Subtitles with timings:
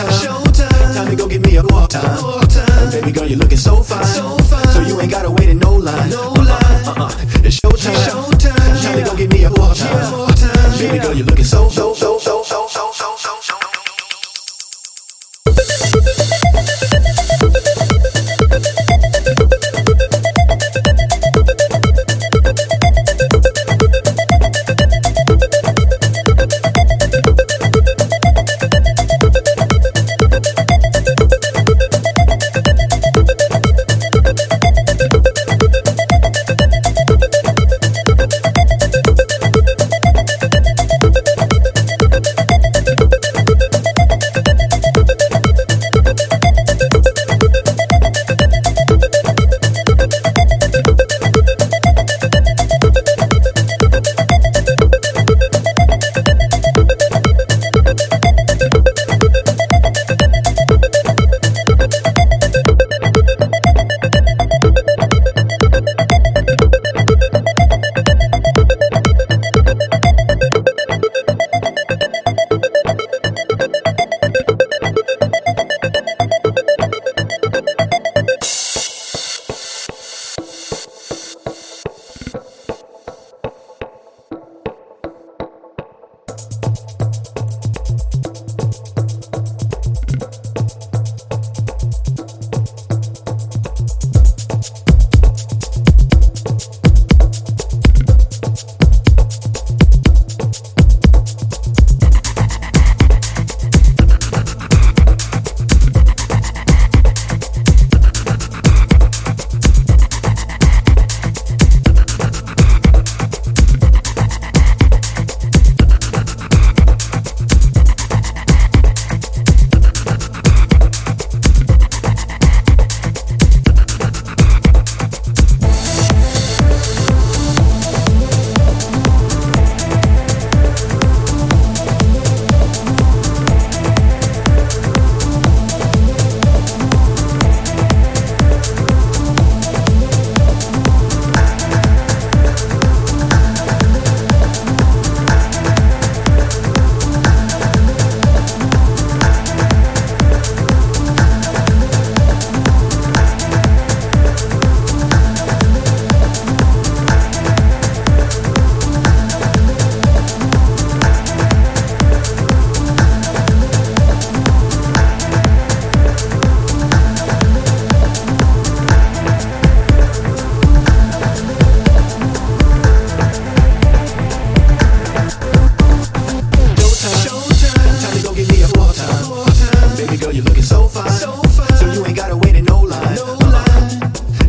[0.00, 0.94] showtime.
[0.94, 2.90] Time to go get me a walk time.
[2.90, 4.04] Baby girl, you're looking so fine.
[4.04, 4.68] So, fine.
[4.68, 5.48] so you ain't gotta wait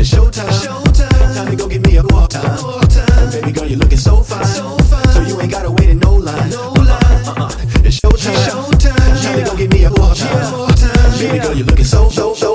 [0.00, 0.48] It's showtime.
[0.48, 1.34] showtime.
[1.34, 2.56] Time to go get me a walk time.
[2.64, 3.30] Walk time.
[3.32, 4.46] Baby girl, you're looking so fine.
[4.46, 5.04] So, fine.
[5.08, 6.48] so you ain't gotta wait in no line.
[6.48, 7.28] No line.
[7.28, 7.50] Uh-uh.
[7.84, 8.32] It's showtime.
[8.48, 9.22] showtime.
[9.22, 11.18] Time to go get me a walk time.
[11.18, 12.49] Baby girl, you're looking so, so, so